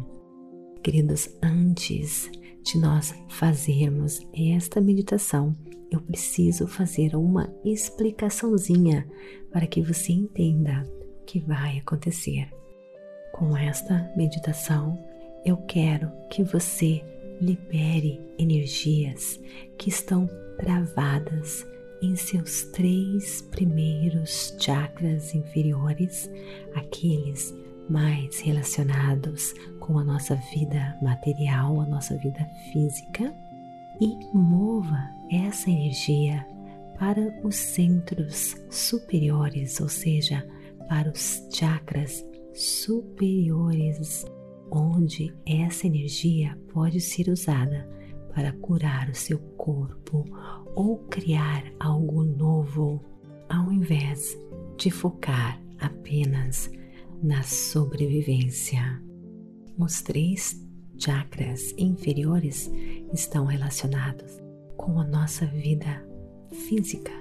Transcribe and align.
Queridos, 0.82 1.30
antes 1.44 2.32
de 2.66 2.80
nós 2.80 3.14
fazermos 3.30 4.20
esta 4.36 4.82
meditação, 4.82 5.56
eu 5.92 6.02
preciso 6.02 6.68
fazer 6.68 7.16
uma 7.16 7.54
explicaçãozinha 7.64 9.08
para 9.52 9.68
que 9.68 9.82
você 9.82 10.12
entenda 10.12 10.84
o 11.22 11.26
que 11.26 11.40
vai 11.40 11.78
acontecer. 11.78 12.50
Com 13.34 13.56
esta 13.56 14.12
meditação, 14.18 14.98
eu 15.46 15.58
quero 15.58 16.12
que 16.32 16.44
você 16.44 17.04
libere 17.40 18.20
energias 18.40 19.40
que 19.78 19.90
estão 19.90 20.28
travadas 20.58 21.66
em 22.02 22.16
seus 22.16 22.64
três 22.64 23.42
primeiros 23.52 24.56
chakras 24.60 25.36
inferiores, 25.36 26.30
aqueles 26.74 27.54
mais 27.90 28.40
relacionados 28.40 29.54
com 29.80 30.00
a 30.00 30.04
nossa 30.04 30.36
vida 30.54 30.98
material, 31.02 31.82
a 31.82 31.86
nossa 31.86 32.18
vida 32.18 32.46
física 32.72 33.34
e 34.02 34.18
mova 34.34 35.10
essa 35.32 35.70
energia 35.70 36.46
para 36.98 37.34
os 37.44 37.56
centros 37.56 38.56
superiores, 38.70 39.80
ou 39.80 39.90
seja, 39.90 40.46
para 40.88 41.12
os 41.12 41.48
chakras 41.52 42.26
superiores, 42.54 44.26
onde 44.72 45.34
essa 45.46 45.88
energia 45.88 46.58
pode 46.74 47.00
ser 47.00 47.30
usada 47.30 47.88
para 48.34 48.52
curar 48.54 49.10
o 49.10 49.16
seu 49.16 49.40
corpo 49.58 50.26
ou 50.76 50.98
criar 51.10 51.64
algo 51.80 52.24
novo, 52.24 53.02
ao 53.50 53.72
invés 53.72 54.38
de 54.78 54.92
focar 54.92 55.62
apenas 55.80 56.70
na 57.26 57.42
sobrevivência. 57.42 59.02
Os 59.80 60.00
três 60.04 60.56
chakras 60.96 61.74
inferiores 61.76 62.72
estão 63.12 63.46
relacionados 63.46 64.40
com 64.78 65.00
a 65.00 65.04
nossa 65.04 65.48
vida 65.48 66.06
física. 66.68 67.12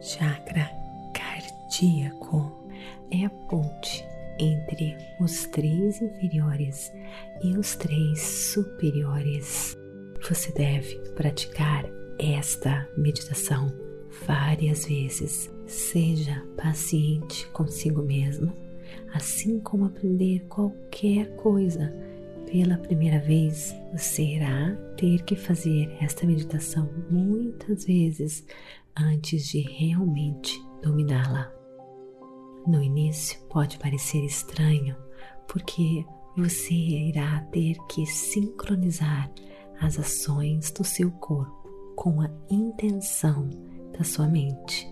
Chakra 0.00 0.70
cardíaco 1.14 2.66
é 3.10 3.26
a 3.26 3.30
ponte 3.30 4.02
entre 4.40 4.96
os 5.20 5.44
três 5.48 6.00
inferiores 6.00 6.90
e 7.42 7.54
os 7.54 7.76
três 7.76 8.22
superiores. 8.22 9.76
Você 10.26 10.50
deve 10.52 10.96
praticar 11.14 11.84
esta 12.18 12.88
meditação 12.96 13.70
várias 14.26 14.86
vezes. 14.86 15.50
Seja 15.66 16.42
paciente 16.56 17.46
consigo 17.48 18.02
mesmo 18.02 18.61
assim 19.12 19.60
como 19.60 19.84
aprender 19.84 20.46
qualquer 20.48 21.34
coisa 21.36 21.92
pela 22.46 22.76
primeira 22.76 23.18
vez, 23.18 23.74
você 23.92 24.22
irá 24.22 24.76
ter 24.96 25.22
que 25.24 25.34
fazer 25.34 25.90
esta 26.00 26.26
meditação 26.26 26.90
muitas 27.10 27.86
vezes 27.86 28.44
antes 28.94 29.48
de 29.48 29.60
realmente 29.60 30.62
dominá-la. 30.82 31.50
No 32.66 32.82
início 32.82 33.40
pode 33.48 33.78
parecer 33.78 34.24
estranho, 34.24 34.94
porque 35.48 36.04
você 36.36 36.74
irá 36.74 37.40
ter 37.50 37.76
que 37.88 38.04
sincronizar 38.06 39.32
as 39.80 39.98
ações 39.98 40.70
do 40.70 40.84
seu 40.84 41.10
corpo 41.10 41.68
com 41.96 42.20
a 42.20 42.30
intenção 42.50 43.48
da 43.96 44.04
sua 44.04 44.28
mente. 44.28 44.86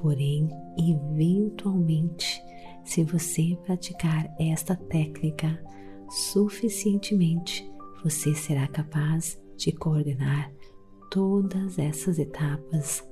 Porém, 0.00 0.48
eventualmente, 0.78 2.40
se 2.84 3.04
você 3.04 3.56
praticar 3.64 4.32
esta 4.38 4.74
técnica 4.74 5.62
suficientemente, 6.08 7.70
você 8.02 8.34
será 8.34 8.66
capaz 8.66 9.40
de 9.56 9.72
coordenar 9.72 10.52
todas 11.10 11.78
essas 11.78 12.18
etapas 12.18 13.06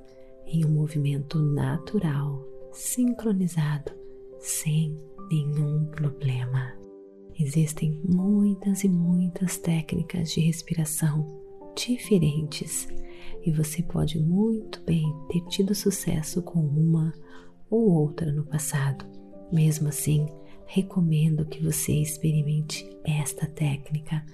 em 0.47 0.65
um 0.65 0.71
movimento 0.71 1.39
natural, 1.39 2.43
sincronizado, 2.73 3.93
sem 4.39 4.99
nenhum 5.31 5.85
problema. 5.87 6.73
Existem 7.39 8.03
muitas 8.09 8.83
e 8.83 8.89
muitas 8.89 9.59
técnicas 9.59 10.33
de 10.33 10.41
respiração 10.41 11.27
diferentes 11.77 12.89
e 13.45 13.53
você 13.53 13.83
pode 13.83 14.19
muito 14.19 14.83
bem 14.83 15.05
ter 15.29 15.45
tido 15.47 15.75
sucesso 15.75 16.43
com 16.43 16.59
uma 16.59 17.13
ou 17.71 17.91
outra 17.91 18.33
no 18.33 18.45
passado 18.45 19.18
mesmo 19.51 19.89
assim, 19.89 20.27
recomendo 20.67 21.45
que 21.45 21.63
você 21.63 21.93
experimente 21.93 22.89
esta 23.05 23.47
técnica, 23.47 24.25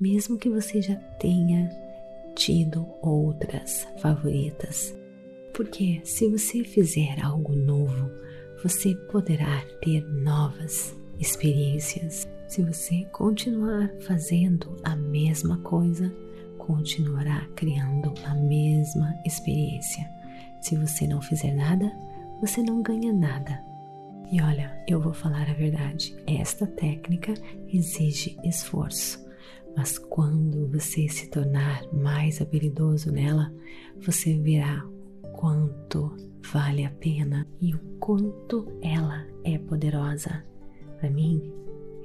mesmo 0.00 0.38
que 0.38 0.48
você 0.48 0.80
já 0.82 0.94
tenha 0.94 1.68
tido 2.34 2.86
outras 3.02 3.86
favoritas. 4.00 4.94
Porque 5.54 6.00
se 6.04 6.28
você 6.28 6.62
fizer 6.62 7.24
algo 7.24 7.54
novo, 7.54 8.10
você 8.62 8.94
poderá 9.10 9.60
ter 9.82 10.04
novas 10.04 10.94
experiências. 11.18 12.28
Se 12.46 12.62
você 12.62 13.04
continuar 13.12 13.90
fazendo 14.00 14.76
a 14.84 14.94
mesma 14.94 15.58
coisa, 15.58 16.14
continuará 16.58 17.46
criando 17.56 18.12
a 18.24 18.34
mesma 18.34 19.14
experiência. 19.24 20.08
Se 20.60 20.76
você 20.76 21.06
não 21.06 21.20
fizer 21.20 21.54
nada, 21.54 21.90
você 22.40 22.62
não 22.62 22.82
ganha 22.82 23.12
nada. 23.12 23.67
E 24.30 24.42
olha, 24.42 24.78
eu 24.86 25.00
vou 25.00 25.14
falar 25.14 25.48
a 25.48 25.54
verdade: 25.54 26.14
esta 26.26 26.66
técnica 26.66 27.32
exige 27.68 28.36
esforço, 28.44 29.24
mas 29.74 29.98
quando 29.98 30.68
você 30.68 31.08
se 31.08 31.28
tornar 31.28 31.82
mais 31.92 32.40
habilidoso 32.40 33.10
nela, 33.10 33.52
você 34.00 34.36
verá 34.38 34.84
o 35.22 35.28
quanto 35.28 36.14
vale 36.52 36.84
a 36.84 36.90
pena 36.90 37.46
e 37.60 37.74
o 37.74 37.78
quanto 37.98 38.70
ela 38.82 39.26
é 39.44 39.56
poderosa. 39.58 40.44
Para 40.98 41.10
mim, 41.10 41.50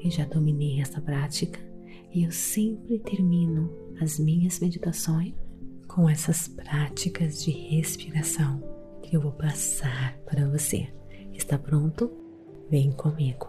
eu 0.01 0.09
já 0.09 0.25
dominei 0.25 0.79
essa 0.79 1.01
prática 1.01 1.59
e 2.13 2.23
eu 2.23 2.31
sempre 2.31 2.99
termino 2.99 3.69
as 3.99 4.17
minhas 4.17 4.59
meditações 4.59 5.33
com 5.87 6.09
essas 6.09 6.47
práticas 6.47 7.43
de 7.43 7.51
respiração 7.51 8.63
que 9.01 9.15
eu 9.15 9.21
vou 9.21 9.31
passar 9.31 10.17
para 10.25 10.47
você. 10.49 10.87
Está 11.33 11.57
pronto? 11.57 12.11
Vem 12.69 12.91
comigo. 12.91 13.47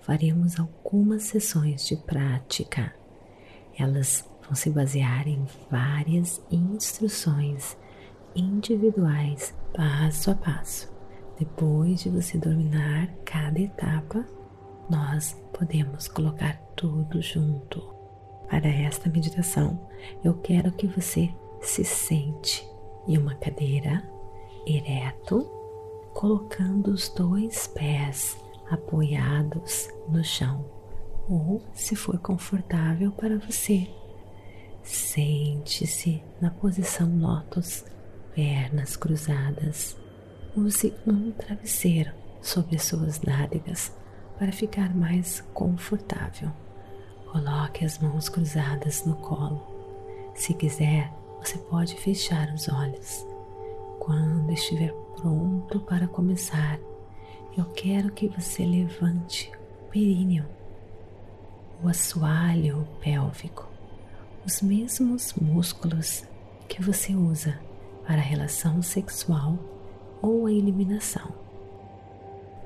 Faremos 0.00 0.58
algumas 0.58 1.24
sessões 1.24 1.86
de 1.86 1.96
prática. 1.96 2.94
Elas 3.78 4.28
vão 4.42 4.54
se 4.54 4.70
basear 4.70 5.28
em 5.28 5.46
várias 5.70 6.42
instruções 6.50 7.76
individuais, 8.34 9.54
passo 9.74 10.30
a 10.30 10.34
passo. 10.34 10.92
Depois 11.38 12.00
de 12.00 12.10
você 12.10 12.36
dominar 12.36 13.08
cada 13.24 13.58
etapa, 13.58 14.26
nós 14.90 15.32
podemos 15.52 16.08
colocar 16.08 16.60
tudo 16.76 17.22
junto. 17.22 17.80
Para 18.48 18.68
esta 18.68 19.08
meditação, 19.08 19.88
eu 20.24 20.34
quero 20.34 20.72
que 20.72 20.86
você 20.86 21.32
se 21.60 21.84
sente 21.84 22.68
em 23.06 23.16
uma 23.16 23.34
cadeira 23.36 24.02
ereto, 24.66 25.59
colocando 26.14 26.88
os 26.90 27.08
dois 27.08 27.66
pés 27.68 28.36
apoiados 28.70 29.88
no 30.08 30.22
chão, 30.22 30.64
ou 31.28 31.62
se 31.72 31.96
for 31.96 32.18
confortável 32.18 33.12
para 33.12 33.38
você, 33.38 33.88
sente-se 34.82 36.22
na 36.40 36.50
posição 36.50 37.18
lótus, 37.18 37.84
pernas 38.34 38.96
cruzadas. 38.96 39.96
Use 40.56 40.92
um 41.06 41.30
travesseiro 41.32 42.12
sobre 42.42 42.78
suas 42.78 43.20
nádegas 43.20 43.92
para 44.38 44.52
ficar 44.52 44.94
mais 44.94 45.42
confortável. 45.54 46.50
Coloque 47.30 47.84
as 47.84 47.98
mãos 47.98 48.28
cruzadas 48.28 49.04
no 49.04 49.14
colo. 49.16 49.62
Se 50.34 50.54
quiser, 50.54 51.12
você 51.38 51.58
pode 51.58 51.94
fechar 51.96 52.52
os 52.52 52.68
olhos. 52.68 53.24
Quando 54.00 54.50
estiver 54.52 54.92
pronto 55.20 55.80
para 55.80 56.08
começar, 56.08 56.78
eu 57.56 57.64
quero 57.66 58.10
que 58.12 58.28
você 58.28 58.64
levante 58.64 59.52
o 59.82 59.90
períneo, 59.90 60.46
o 61.82 61.88
assoalho 61.88 62.88
pélvico, 63.02 63.68
os 64.46 64.62
mesmos 64.62 65.34
músculos 65.34 66.24
que 66.68 66.82
você 66.82 67.14
usa 67.14 67.58
para 68.06 68.16
a 68.16 68.24
relação 68.24 68.80
sexual 68.80 69.58
ou 70.22 70.46
a 70.46 70.52
eliminação. 70.52 71.34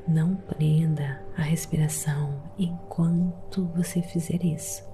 Não 0.06 0.36
prenda 0.36 1.20
a 1.36 1.42
respiração 1.42 2.40
enquanto 2.58 3.64
você 3.74 4.00
fizer 4.02 4.44
isso. 4.44 4.84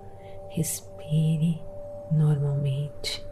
Respire 0.50 1.60
normalmente. 2.10 3.24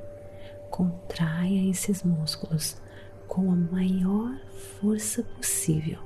Contraia 0.70 1.70
esses 1.70 2.02
músculos 2.02 2.76
com 3.28 3.52
a 3.52 3.56
maior 3.56 4.34
força 4.80 5.22
possível 5.22 6.02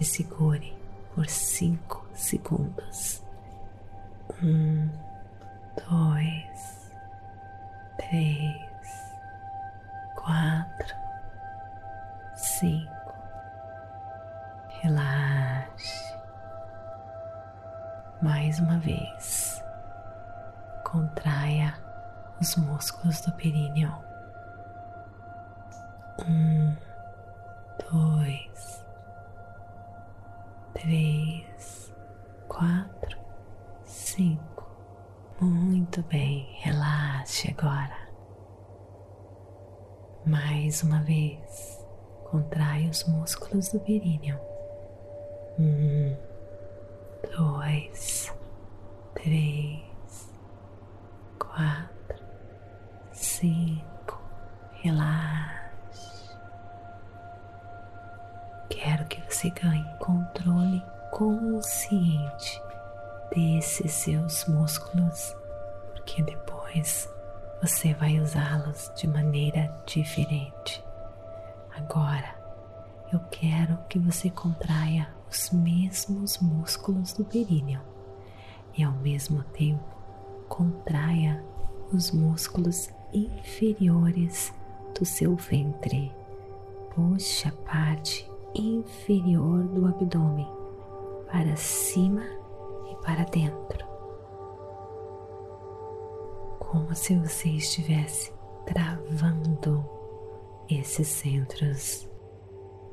e 0.00 0.04
segure 0.04 0.72
por 1.14 1.26
cinco 1.28 2.06
segundos. 2.14 3.22
Um, 4.42 4.88
dois, 5.88 6.92
três, 7.98 8.56
quatro, 10.14 10.94
cinco. 12.36 13.14
Relaxe. 14.82 16.14
Mais 18.22 18.58
uma 18.60 18.78
vez. 18.78 19.60
Contraia 20.84 21.74
os 22.40 22.54
músculos 22.56 23.20
do 23.22 23.32
períneo. 23.32 23.92
Um, 26.24 26.74
dois, 27.92 28.84
três, 30.72 31.92
quatro, 32.48 33.18
cinco. 33.84 34.66
Muito 35.40 36.02
bem, 36.04 36.48
relaxe 36.60 37.54
agora. 37.56 38.06
Mais 40.24 40.82
uma 40.82 41.02
vez, 41.02 41.86
contrai 42.30 42.88
os 42.88 43.04
músculos 43.04 43.68
do 43.68 43.78
períneo. 43.80 44.40
Um, 45.58 46.16
dois, 47.36 48.32
três, 49.14 49.82
você 59.46 59.50
ganhe 59.50 59.86
controle 60.00 60.82
consciente 61.12 62.60
desses 63.32 63.92
seus 63.92 64.44
músculos, 64.46 65.36
porque 65.92 66.22
depois 66.22 67.08
você 67.62 67.94
vai 67.94 68.18
usá-los 68.18 68.90
de 68.96 69.06
maneira 69.06 69.72
diferente. 69.86 70.82
Agora, 71.76 72.34
eu 73.12 73.20
quero 73.30 73.78
que 73.88 74.00
você 74.00 74.30
contraia 74.30 75.08
os 75.30 75.50
mesmos 75.50 76.38
músculos 76.38 77.12
do 77.12 77.24
períneo 77.24 77.80
e 78.76 78.82
ao 78.82 78.92
mesmo 78.92 79.44
tempo 79.44 79.84
contraia 80.48 81.42
os 81.92 82.10
músculos 82.10 82.90
inferiores 83.12 84.52
do 84.98 85.04
seu 85.04 85.36
ventre. 85.36 86.12
Puxe 86.94 87.46
a 87.46 87.52
parte 87.52 88.28
inferior 88.60 89.64
do 89.64 89.86
abdômen 89.86 90.48
para 91.30 91.56
cima 91.56 92.22
e 92.90 92.96
para 93.04 93.24
dentro, 93.24 93.86
como 96.58 96.94
se 96.94 97.16
você 97.16 97.48
estivesse 97.50 98.32
travando 98.64 99.84
esses 100.68 101.08
centros. 101.08 102.08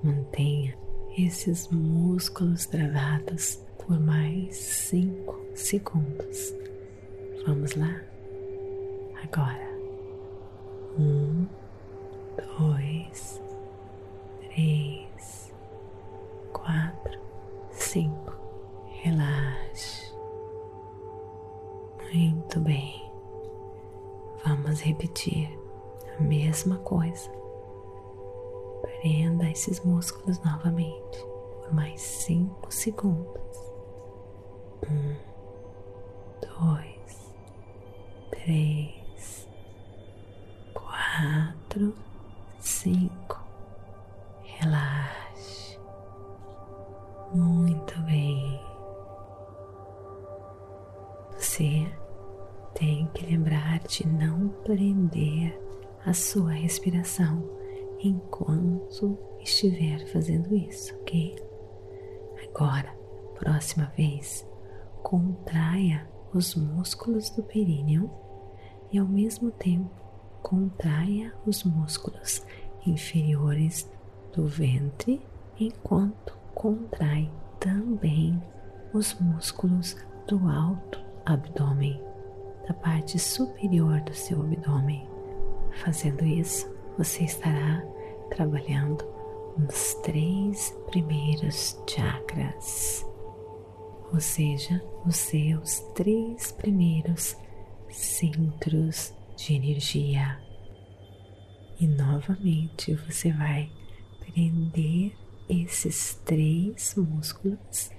Mantenha 0.04 0.78
esses 1.18 1.70
músculos 1.70 2.66
travados 2.66 3.64
por 3.78 4.00
mais 4.00 4.56
cinco 4.56 5.40
segundos. 5.56 6.54
Vamos 7.46 7.76
lá? 7.76 8.02
Agora. 9.24 9.74
Um, 10.98 11.48
dois, 12.60 13.42
três, 14.42 15.08
quatro, 16.64 17.20
cinco. 17.72 18.34
Relaxe. 19.02 20.14
Muito 22.14 22.60
bem. 22.60 23.12
Vamos 24.46 24.82
repetir 24.82 25.50
a 26.18 26.22
mesma 26.22 26.78
coisa 26.78 27.32
Prenda 29.04 29.50
esses 29.50 29.84
músculos 29.84 30.40
novamente 30.46 31.26
por 31.60 31.74
mais 31.74 32.00
cinco 32.00 32.72
segundos. 32.74 33.58
Um, 34.90 35.16
dois, 36.42 37.36
três, 38.32 39.48
quatro, 40.74 41.94
cinco. 42.62 43.33
Muito 47.84 48.02
bem. 48.04 48.62
Você 51.34 51.86
tem 52.74 53.10
que 53.14 53.26
lembrar 53.26 53.80
de 53.80 54.08
não 54.08 54.48
prender 54.64 55.60
a 56.06 56.14
sua 56.14 56.52
respiração 56.52 57.44
enquanto 58.00 59.18
estiver 59.42 60.08
fazendo 60.08 60.56
isso, 60.56 60.96
ok? 60.96 61.36
Agora, 62.48 62.96
próxima 63.38 63.92
vez, 63.98 64.48
contraia 65.02 66.08
os 66.34 66.56
músculos 66.56 67.30
do 67.32 67.44
períneo 67.44 68.10
e 68.94 68.98
ao 68.98 69.06
mesmo 69.06 69.52
tempo 69.52 69.92
contraia 70.42 71.34
os 71.46 71.66
músculos 71.66 72.46
inferiores 72.88 73.92
do 74.34 74.48
ventre 74.48 75.22
enquanto 75.60 76.38
contrai 76.56 77.30
também 77.64 78.44
os 78.92 79.18
músculos 79.22 79.96
do 80.28 80.50
alto 80.50 81.00
abdômen, 81.26 81.98
da 82.68 82.74
parte 82.74 83.18
superior 83.18 84.02
do 84.02 84.14
seu 84.14 84.42
abdômen. 84.42 85.08
Fazendo 85.82 86.26
isso, 86.26 86.70
você 86.98 87.24
estará 87.24 87.82
trabalhando 88.30 89.06
nos 89.58 89.96
três 90.04 90.78
primeiros 90.88 91.82
chakras, 91.88 93.06
ou 94.12 94.20
seja, 94.20 94.84
os 95.06 95.16
seus 95.16 95.80
três 95.96 96.52
primeiros 96.52 97.38
centros 97.90 99.14
de 99.38 99.56
energia. 99.56 100.38
E 101.80 101.88
novamente 101.88 102.94
você 102.94 103.32
vai 103.32 103.72
prender 104.20 105.23
esses 105.62 106.16
três 106.26 106.96
músculos 106.96 107.92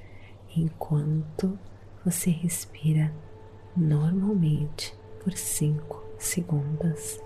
enquanto 0.57 1.57
você 2.05 2.31
respira 2.31 3.13
normalmente 3.77 4.97
por 5.23 5.33
cinco 5.37 6.03
segundos. 6.19 7.21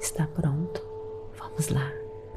Está 0.00 0.26
pronto? 0.26 0.82
Vamos 1.38 1.68
lá, 1.68 1.90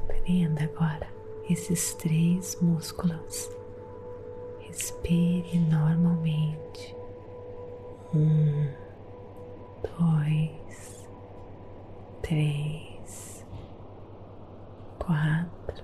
prenda 0.08 0.64
agora 0.64 1.08
esses 1.50 1.94
três 1.96 2.56
músculos. 2.62 3.50
Respire 4.60 5.60
normalmente. 5.60 6.96
Um, 8.14 8.68
dois, 10.00 11.08
três, 12.22 13.46
quatro, 15.00 15.84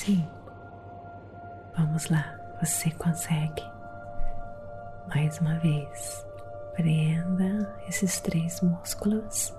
cinco. 0.00 0.52
Vamos 1.76 2.08
lá, 2.08 2.34
você 2.58 2.90
consegue. 2.92 3.62
Mais 5.14 5.38
uma 5.40 5.58
vez, 5.58 6.26
prenda 6.74 7.70
esses 7.86 8.18
três 8.20 8.62
músculos 8.62 9.54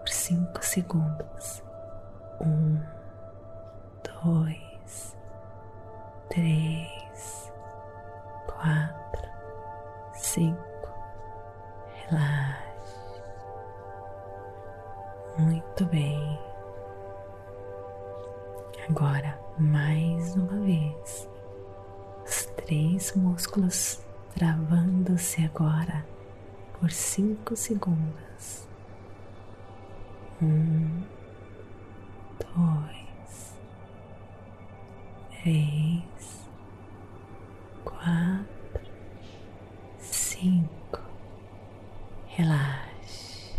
por 0.00 0.08
cinco 0.08 0.64
segundos. 0.64 1.62
Um, 2.40 2.80
dois, 4.24 5.16
três, 6.28 7.52
quatro, 8.46 9.28
cinco. 10.12 10.88
Relaxe. 11.94 13.22
Muito 15.38 15.86
bem. 15.86 16.47
Agora, 18.90 19.38
mais 19.58 20.34
uma 20.34 20.60
vez, 20.60 21.28
os 22.24 22.46
três 22.56 23.14
músculos 23.14 24.00
travando-se 24.34 25.44
agora 25.44 26.06
por 26.80 26.90
cinco 26.90 27.54
segundos. 27.54 28.66
Um, 30.40 31.02
dois, 32.38 33.58
três, 35.42 36.48
quatro, 37.84 38.90
cinco. 39.98 41.00
Relaxe. 42.28 43.54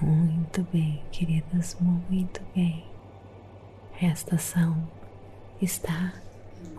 Muito 0.00 0.62
bem, 0.72 1.02
queridas, 1.10 1.76
muito 1.80 2.40
bem. 2.54 2.97
Esta 4.00 4.36
ação 4.36 4.88
está 5.60 6.12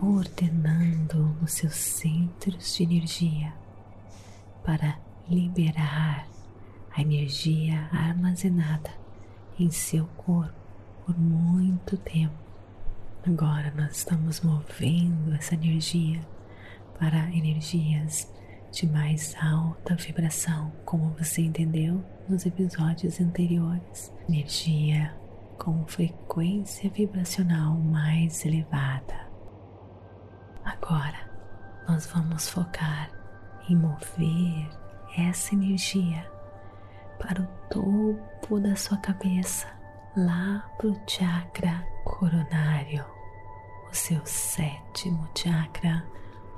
ordenando 0.00 1.36
os 1.42 1.52
seus 1.52 1.74
centros 1.74 2.74
de 2.74 2.82
energia 2.82 3.52
para 4.64 4.98
liberar 5.28 6.26
a 6.90 7.02
energia 7.02 7.90
armazenada 7.92 8.90
em 9.58 9.70
seu 9.70 10.06
corpo 10.16 10.54
por 11.04 11.18
muito 11.18 11.98
tempo. 11.98 12.34
Agora 13.26 13.70
nós 13.76 13.98
estamos 13.98 14.40
movendo 14.40 15.34
essa 15.34 15.52
energia 15.52 16.26
para 16.98 17.28
energias 17.36 18.32
de 18.72 18.86
mais 18.86 19.36
alta 19.42 19.94
vibração, 19.94 20.72
como 20.86 21.14
você 21.18 21.42
entendeu 21.42 22.02
nos 22.26 22.46
episódios 22.46 23.20
anteriores. 23.20 24.10
Energia 24.26 25.19
com 25.60 25.84
frequência 25.86 26.88
vibracional 26.88 27.74
mais 27.74 28.46
elevada. 28.46 29.30
Agora 30.64 31.30
nós 31.86 32.06
vamos 32.06 32.48
focar 32.48 33.10
em 33.68 33.76
mover 33.76 34.70
essa 35.18 35.54
energia 35.54 36.26
para 37.18 37.42
o 37.42 37.46
topo 37.68 38.58
da 38.58 38.74
sua 38.74 38.96
cabeça, 38.96 39.66
lá 40.16 40.66
para 40.78 40.86
o 40.86 41.00
chakra 41.06 41.86
coronário, 42.06 43.04
o 43.90 43.94
seu 43.94 44.24
sétimo 44.24 45.28
chakra, 45.36 46.02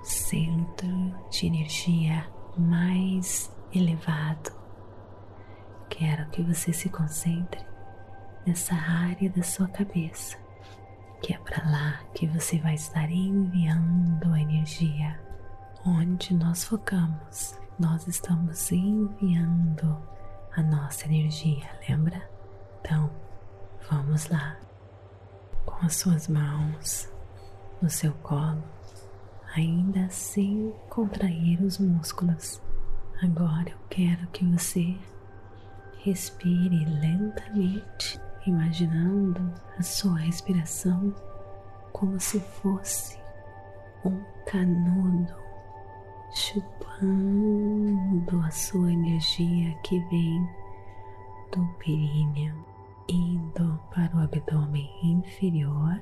o 0.00 0.04
centro 0.04 1.28
de 1.28 1.48
energia 1.48 2.24
mais 2.56 3.52
elevado. 3.74 4.52
Quero 5.88 6.30
que 6.30 6.42
você 6.42 6.72
se 6.72 6.88
concentre 6.88 7.71
nessa 8.46 8.74
área 8.74 9.30
da 9.30 9.42
sua 9.42 9.68
cabeça, 9.68 10.36
que 11.22 11.32
é 11.32 11.38
para 11.38 11.64
lá 11.70 12.00
que 12.14 12.26
você 12.26 12.58
vai 12.58 12.74
estar 12.74 13.10
enviando 13.10 14.32
a 14.32 14.40
energia. 14.40 15.20
Onde 15.84 16.34
nós 16.34 16.64
focamos, 16.64 17.58
nós 17.78 18.06
estamos 18.06 18.70
enviando 18.70 19.96
a 20.56 20.62
nossa 20.62 21.06
energia, 21.06 21.68
lembra? 21.88 22.28
Então, 22.80 23.10
vamos 23.90 24.28
lá. 24.28 24.56
Com 25.64 25.86
as 25.86 25.96
suas 25.96 26.28
mãos 26.28 27.08
no 27.80 27.88
seu 27.88 28.12
colo, 28.14 28.62
ainda 29.56 30.08
sem 30.10 30.72
contrair 30.88 31.60
os 31.62 31.78
músculos. 31.78 32.60
Agora 33.22 33.70
eu 33.70 33.78
quero 33.88 34.26
que 34.28 34.44
você 34.44 34.96
respire 35.98 36.84
lentamente, 36.84 38.20
imaginando 38.46 39.52
a 39.78 39.82
sua 39.82 40.18
respiração 40.18 41.14
como 41.92 42.18
se 42.18 42.40
fosse 42.40 43.18
um 44.04 44.20
canudo 44.46 45.42
chupando 46.34 47.70
a 48.44 48.50
sua 48.50 48.90
energia 48.92 49.74
que 49.82 49.98
vem 50.08 50.48
do 51.52 51.66
períneo, 51.78 52.64
indo 53.08 53.78
para 53.94 54.16
o 54.16 54.20
abdômen 54.20 54.90
inferior, 55.02 56.00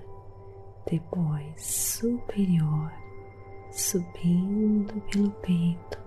depois 0.88 1.60
superior, 1.60 2.92
subindo 3.72 5.00
pelo 5.10 5.30
peito, 5.32 5.98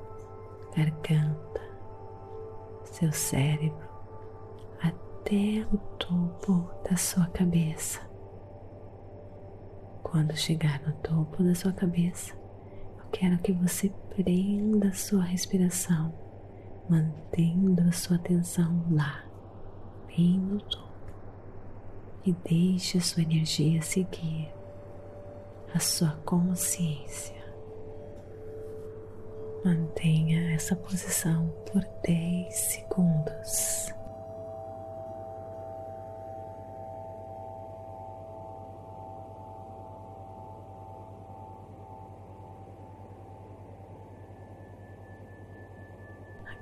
garganta, 0.75 1.61
seu 2.85 3.11
cérebro, 3.11 3.92
até 5.33 5.65
o 5.73 5.77
topo 5.97 6.69
da 6.87 6.95
sua 6.95 7.25
cabeça. 7.27 7.99
Quando 10.03 10.37
chegar 10.37 10.79
no 10.85 10.93
topo 10.93 11.43
da 11.43 11.55
sua 11.55 11.73
cabeça, 11.73 12.35
quero 13.11 13.39
que 13.39 13.51
você 13.51 13.91
prenda 14.15 14.89
a 14.89 14.93
sua 14.93 15.23
respiração, 15.23 16.13
mantendo 16.87 17.81
a 17.81 17.91
sua 17.91 18.17
atenção 18.17 18.85
lá, 18.91 19.23
bem 20.07 20.37
no 20.39 20.61
topo, 20.61 21.13
e 22.25 22.33
deixe 22.47 22.99
a 22.99 23.01
sua 23.01 23.23
energia 23.23 23.81
seguir 23.81 24.53
a 25.73 25.79
sua 25.79 26.11
consciência. 26.25 27.41
Mantenha 29.65 30.53
essa 30.53 30.75
posição 30.75 31.47
por 31.71 31.83
10 32.05 32.53
segundos. 32.53 34.02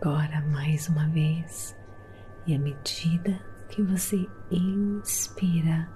Agora, 0.04 0.42
mais 0.48 0.90
uma 0.90 1.08
vez, 1.10 1.78
e 2.48 2.56
à 2.56 2.58
medida 2.58 3.40
que 3.70 3.84
você 3.84 4.28
inspira, 4.50 5.88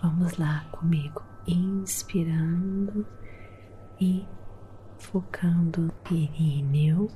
vamos 0.00 0.38
lá 0.38 0.64
comigo, 0.70 1.20
inspirando 1.44 3.04
e 4.00 4.24
focando 4.96 5.92
períneo, 6.04 7.10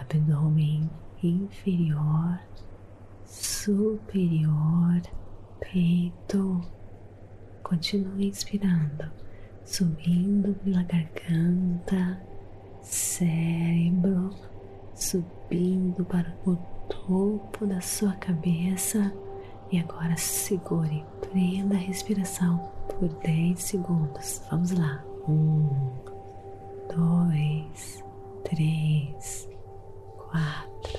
abdômen 0.00 0.90
inferior, 1.22 2.40
superior, 3.24 5.00
peito. 5.60 6.60
Continue 7.62 8.26
inspirando, 8.26 9.08
subindo 9.64 10.52
pela 10.64 10.82
garganta, 10.82 12.20
cérebro 12.82 14.49
subindo 15.00 16.04
para 16.04 16.36
o 16.46 16.56
topo 16.88 17.66
da 17.66 17.80
sua 17.80 18.12
cabeça. 18.14 19.12
E 19.72 19.78
agora 19.78 20.16
segure, 20.16 21.04
prenda 21.20 21.76
a 21.76 21.78
respiração 21.78 22.70
por 22.88 23.08
10 23.08 23.62
segundos. 23.62 24.42
Vamos 24.50 24.72
lá. 24.72 25.04
Um, 25.28 25.68
dois, 26.94 28.04
três, 28.44 29.48
quatro, 30.16 30.98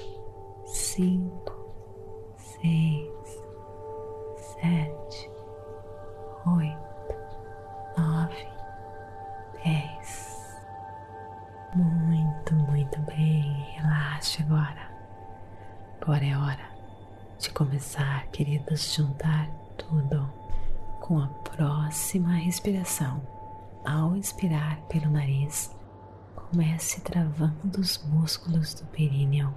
cinco, 0.66 1.54
seis, 2.38 3.44
sete, 4.36 5.32
oito, 6.58 6.81
agora. 16.02 16.26
É 16.26 16.38
hora 16.38 16.72
de 17.38 17.50
começar, 17.52 18.28
queridos, 18.28 18.94
juntar 18.94 19.50
tudo 19.78 20.28
com 21.00 21.20
a 21.20 21.28
próxima 21.28 22.34
respiração. 22.34 23.22
Ao 23.86 24.16
inspirar 24.16 24.80
pelo 24.88 25.10
nariz, 25.10 25.76
comece 26.36 27.02
travando 27.02 27.80
os 27.80 28.04
músculos 28.06 28.74
do 28.76 28.86
períneo, 28.88 29.54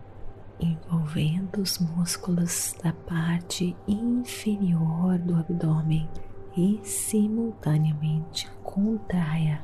envolvendo 0.60 1.60
os 1.60 1.78
músculos 1.78 2.74
da 2.82 2.92
parte 2.92 3.76
inferior 3.86 5.18
do 5.18 5.36
abdômen 5.36 6.08
e 6.56 6.80
simultaneamente 6.84 8.50
contraia 8.62 9.60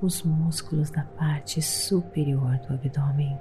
os 0.00 0.22
músculos 0.22 0.90
da 0.90 1.02
parte 1.02 1.60
superior 1.60 2.58
do 2.58 2.74
abdômen. 2.74 3.38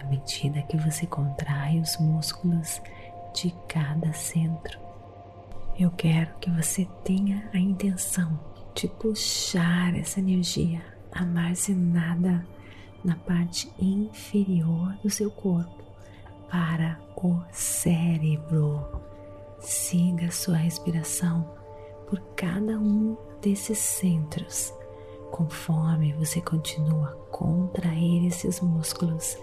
À 0.00 0.04
medida 0.04 0.62
que 0.62 0.78
você 0.78 1.06
contrai 1.06 1.78
os 1.78 1.98
músculos 1.98 2.80
de 3.34 3.54
cada 3.68 4.10
centro, 4.14 4.78
eu 5.78 5.90
quero 5.90 6.34
que 6.40 6.50
você 6.50 6.88
tenha 7.04 7.48
a 7.52 7.58
intenção 7.58 8.40
de 8.74 8.88
puxar 8.88 9.94
essa 9.94 10.18
energia 10.18 10.80
armazenada 11.12 12.46
na 13.04 13.14
parte 13.14 13.70
inferior 13.78 14.96
do 15.02 15.10
seu 15.10 15.30
corpo 15.30 15.84
para 16.50 16.98
o 17.16 17.38
cérebro. 17.52 18.82
Siga 19.60 20.30
sua 20.30 20.56
respiração 20.56 21.46
por 22.08 22.20
cada 22.36 22.78
um 22.78 23.18
desses 23.42 23.78
centros. 23.78 24.72
Conforme 25.30 26.14
você 26.14 26.40
continua 26.40 27.10
a 27.10 27.30
contrair 27.30 28.26
esses 28.26 28.60
músculos 28.60 29.36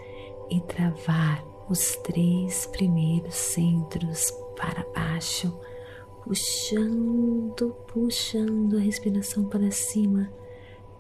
e 0.50 0.60
travar 0.62 1.44
os 1.70 1.96
três 1.98 2.66
primeiros 2.68 3.36
centros 3.36 4.32
para 4.56 4.86
baixo, 4.94 5.54
puxando, 6.24 7.72
puxando 7.88 8.78
a 8.78 8.82
respiração 8.82 9.46
para 9.46 9.70
cima 9.72 10.32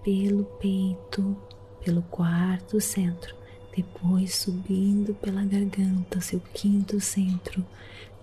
pelo 0.03 0.45
peito, 0.45 1.37
pelo 1.83 2.01
quarto 2.03 2.79
centro, 2.79 3.35
depois 3.75 4.35
subindo 4.35 5.13
pela 5.15 5.43
garganta, 5.43 6.19
seu 6.21 6.39
quinto 6.53 6.99
centro, 6.99 7.65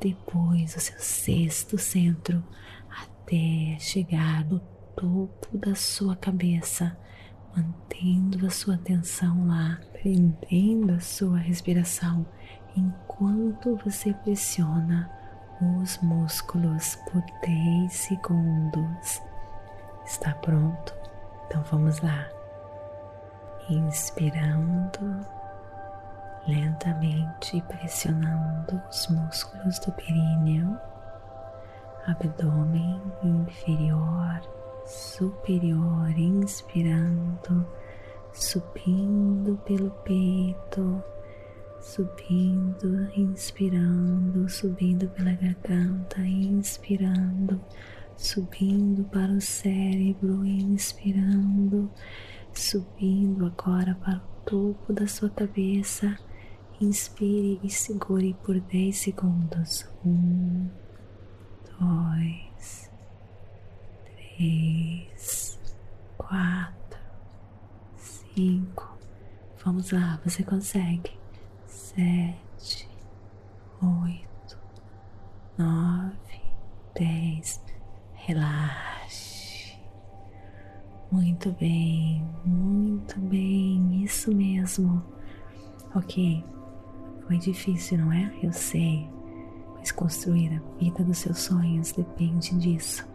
depois 0.00 0.76
o 0.76 0.80
seu 0.80 0.98
sexto 0.98 1.78
centro, 1.78 2.42
até 2.90 3.78
chegar 3.78 4.44
no 4.44 4.60
topo 4.94 5.56
da 5.56 5.74
sua 5.74 6.16
cabeça, 6.16 6.96
mantendo 7.56 8.46
a 8.46 8.50
sua 8.50 8.74
atenção 8.74 9.46
lá, 9.46 9.78
prendendo 9.92 10.92
a 10.94 11.00
sua 11.00 11.38
respiração 11.38 12.26
enquanto 12.76 13.76
você 13.76 14.12
pressiona 14.12 15.10
os 15.80 15.98
músculos 15.98 16.96
por 17.10 17.22
10 17.42 17.92
segundos. 17.92 19.22
Está 20.04 20.34
pronto? 20.34 20.94
Então 21.46 21.62
vamos 21.70 22.00
lá. 22.00 22.28
Inspirando 23.70 25.24
lentamente, 26.46 27.62
pressionando 27.68 28.82
os 28.90 29.08
músculos 29.08 29.78
do 29.78 29.92
períneo, 29.92 30.78
abdômen 32.06 33.00
inferior, 33.22 34.40
superior, 34.86 36.10
inspirando, 36.18 37.66
subindo 38.32 39.56
pelo 39.64 39.90
peito 40.04 41.02
subindo, 41.84 43.10
inspirando, 43.14 44.48
subindo 44.48 45.06
pela 45.10 45.32
garganta, 45.32 46.20
inspirando, 46.20 47.60
subindo 48.16 49.04
para 49.04 49.30
o 49.30 49.40
cérebro, 49.40 50.44
inspirando, 50.46 51.90
subindo 52.54 53.44
agora 53.44 53.94
para 53.96 54.16
o 54.16 54.44
topo 54.46 54.92
da 54.94 55.06
sua 55.06 55.28
cabeça. 55.28 56.18
Inspire 56.80 57.60
e 57.62 57.70
segure 57.70 58.34
por 58.42 58.58
10 58.58 58.96
segundos. 58.96 59.86
Um, 60.04 60.68
dois, 61.78 62.90
três, 64.36 65.58
quatro, 66.16 67.00
cinco. 67.96 68.98
Vamos 69.64 69.90
lá, 69.92 70.20
você 70.24 70.42
consegue 70.42 71.10
sete, 71.66 72.88
oito, 73.82 74.58
nove, 75.56 76.40
dez. 76.94 77.62
Relaxe. 78.14 79.78
Muito 81.10 81.52
bem, 81.52 82.26
muito 82.44 83.20
bem, 83.20 84.02
isso 84.02 84.34
mesmo. 84.34 85.04
Ok, 85.94 86.44
foi 87.26 87.38
difícil, 87.38 87.98
não 87.98 88.12
é? 88.12 88.34
Eu 88.42 88.52
sei, 88.52 89.08
mas 89.76 89.92
construir 89.92 90.56
a 90.56 90.78
vida 90.78 91.04
dos 91.04 91.18
seus 91.18 91.38
sonhos 91.38 91.92
depende 91.92 92.56
disso. 92.56 93.13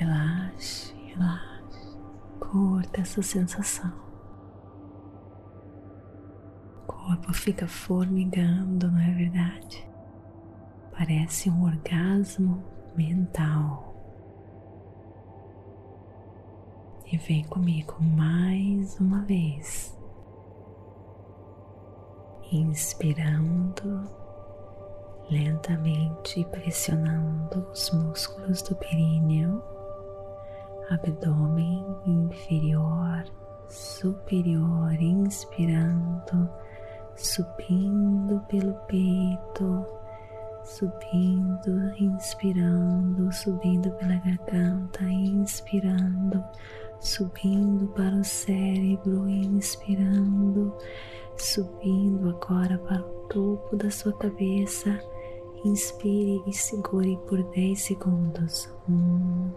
Relaxe, 0.00 0.94
relaxe, 1.06 1.98
curta 2.40 3.02
essa 3.02 3.20
sensação 3.22 4.10
corpo 7.10 7.32
fica 7.32 7.66
formigando, 7.66 8.90
não 8.90 9.00
é 9.00 9.10
verdade? 9.12 9.88
Parece 10.92 11.50
um 11.50 11.64
orgasmo 11.64 12.62
mental. 12.96 13.92
E 17.10 17.16
vem 17.16 17.42
comigo 17.44 17.96
mais 18.00 19.00
uma 19.00 19.22
vez. 19.22 19.98
Inspirando 22.52 24.08
lentamente, 25.28 26.44
pressionando 26.46 27.66
os 27.72 27.90
músculos 27.90 28.62
do 28.62 28.76
períneo, 28.76 29.60
abdômen 30.90 31.84
inferior, 32.06 33.24
superior, 33.68 34.92
inspirando 35.00 36.50
subindo 37.20 38.40
pelo 38.48 38.72
peito, 38.86 39.86
subindo, 40.64 41.94
inspirando, 41.98 43.30
subindo 43.32 43.90
pela 43.92 44.16
garganta, 44.16 45.04
inspirando, 45.04 46.42
subindo 46.98 47.88
para 47.88 48.16
o 48.16 48.24
cérebro, 48.24 49.28
inspirando, 49.28 50.74
subindo 51.36 52.30
agora 52.30 52.78
para 52.78 53.02
o 53.02 53.26
topo 53.28 53.76
da 53.76 53.90
sua 53.90 54.12
cabeça. 54.14 54.98
Inspire 55.62 56.42
e 56.46 56.54
segure 56.54 57.18
por 57.28 57.42
10 57.50 57.78
segundos. 57.78 58.72
Um, 58.88 59.50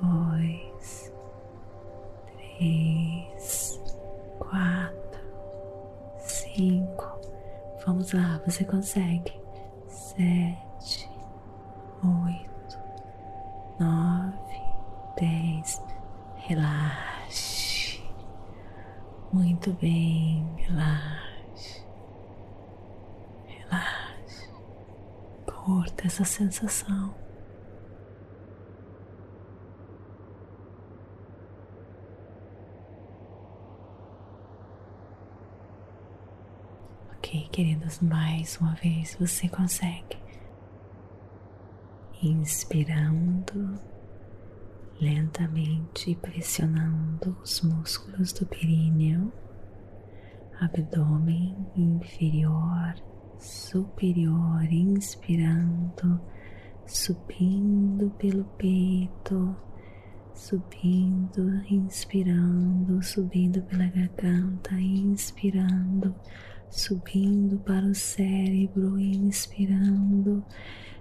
dois, 0.00 1.12
três, 2.36 3.80
quatro 4.38 4.98
cinco. 6.18 7.18
Vamos 7.86 8.12
lá, 8.12 8.40
você 8.44 8.64
consegue. 8.64 9.32
Sete, 9.86 11.08
oito, 12.02 12.78
nove, 13.78 14.60
dez. 15.18 15.82
Relaxe. 16.36 18.02
Muito 19.32 19.72
bem, 19.74 20.50
relaxe. 20.56 21.84
Relaxe. 23.46 24.50
Curta 25.46 26.06
essa 26.06 26.24
sensação. 26.24 27.14
Ok, 37.18 37.48
queridos, 37.50 38.00
mais 38.00 38.56
uma 38.58 38.74
vez 38.76 39.16
você 39.18 39.48
consegue. 39.48 40.16
Inspirando 42.22 43.78
lentamente, 45.00 46.14
pressionando 46.14 47.36
os 47.42 47.60
músculos 47.60 48.32
do 48.32 48.46
períneo, 48.46 49.32
abdômen 50.60 51.56
inferior, 51.76 52.94
superior, 53.36 54.62
inspirando, 54.70 56.20
subindo 56.86 58.10
pelo 58.10 58.44
peito, 58.56 59.56
subindo, 60.34 61.62
inspirando, 61.68 63.02
subindo 63.02 63.60
pela 63.62 63.86
garganta, 63.86 64.72
inspirando 64.74 66.14
subindo 66.70 67.58
para 67.58 67.86
o 67.86 67.94
cérebro, 67.94 68.98
inspirando, 68.98 70.44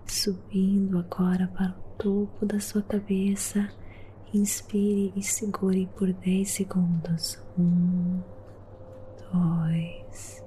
subindo 0.06 0.98
agora 0.98 1.48
para 1.48 1.72
o 1.72 1.98
topo 1.98 2.46
da 2.46 2.60
sua 2.60 2.82
cabeça. 2.82 3.70
Inspire 4.34 5.14
e 5.16 5.24
segure 5.24 5.88
por 5.98 6.12
10 6.12 6.50
segundos. 6.50 7.40
Um, 7.58 8.22
dois, 9.32 10.44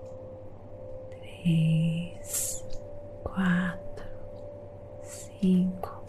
três, 1.11 2.65
quatro, 3.25 4.07
cinco. 5.03 6.05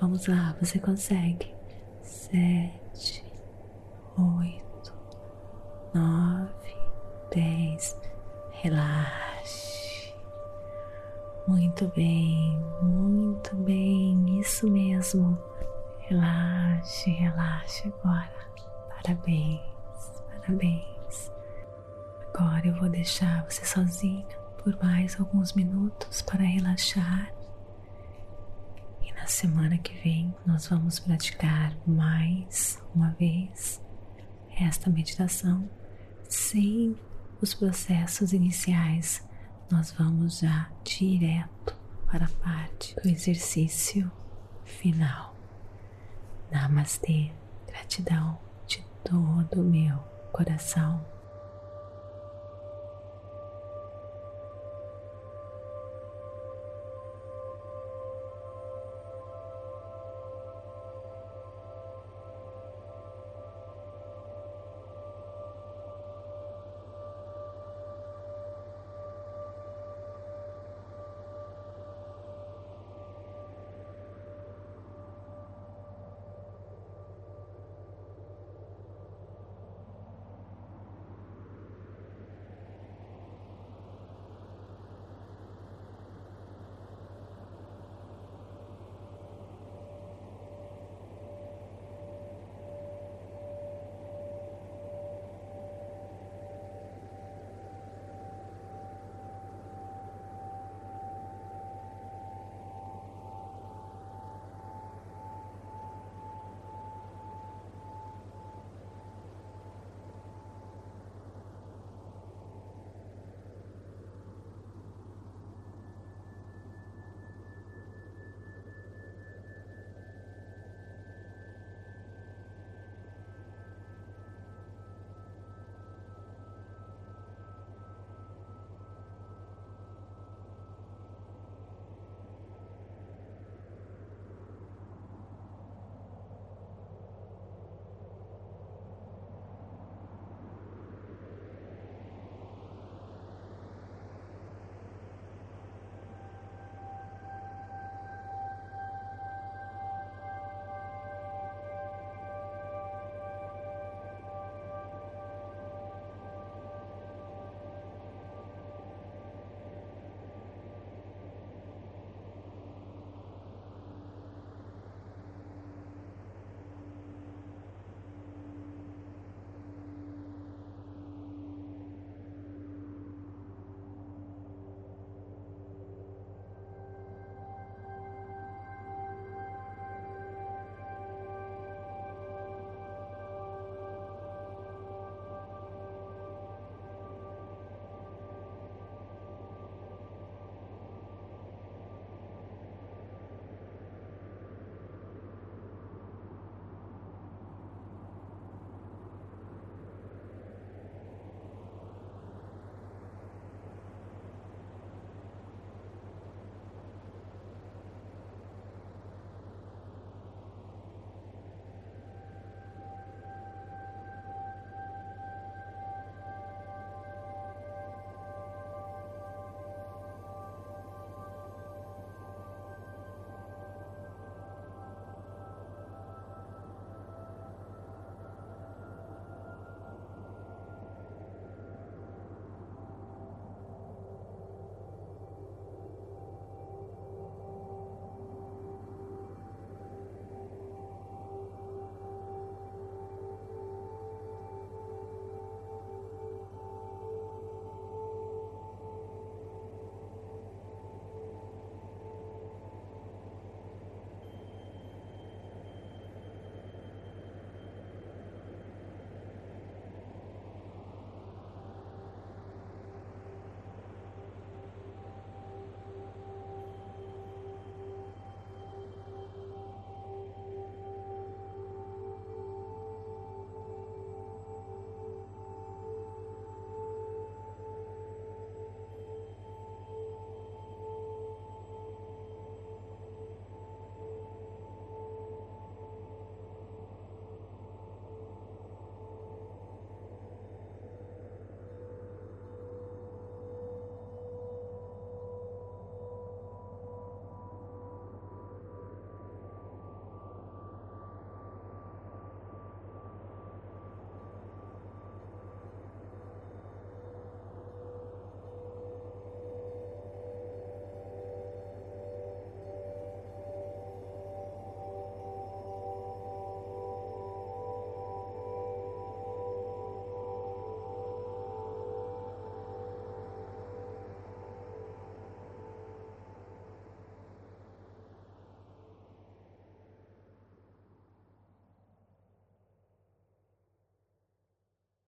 Vamos 0.00 0.26
lá, 0.26 0.56
você 0.60 0.78
consegue. 0.78 1.54
Sete, 2.02 3.24
oito, 4.16 4.94
nove. 5.94 6.19
Relaxe. 8.62 10.14
Muito 11.48 11.88
bem, 11.96 12.60
muito 12.82 13.56
bem, 13.56 14.38
isso 14.38 14.70
mesmo. 14.70 15.38
Relaxe, 16.00 17.08
relaxe 17.10 17.88
agora. 17.88 18.30
Parabéns, 18.90 19.62
parabéns. 20.28 21.32
Agora 22.34 22.66
eu 22.66 22.74
vou 22.74 22.90
deixar 22.90 23.44
você 23.48 23.64
sozinha 23.64 24.26
por 24.62 24.76
mais 24.82 25.18
alguns 25.18 25.54
minutos 25.54 26.20
para 26.20 26.44
relaxar. 26.44 27.32
E 29.00 29.10
na 29.14 29.26
semana 29.26 29.78
que 29.78 29.94
vem 30.02 30.34
nós 30.44 30.68
vamos 30.68 30.98
praticar 30.98 31.74
mais 31.86 32.78
uma 32.94 33.12
vez 33.12 33.82
esta 34.60 34.90
meditação 34.90 35.66
sem 36.28 36.94
os 37.40 37.54
processos 37.54 38.32
iniciais. 38.32 39.26
Nós 39.70 39.92
vamos 39.92 40.40
já 40.40 40.68
direto 40.84 41.76
para 42.10 42.26
a 42.26 42.44
parte 42.44 42.94
do 42.96 43.08
exercício 43.08 44.10
final. 44.64 45.34
Namastê, 46.50 47.30
gratidão 47.66 48.38
de 48.66 48.84
todo 49.04 49.60
o 49.60 49.64
meu 49.64 49.96
coração. 50.32 51.04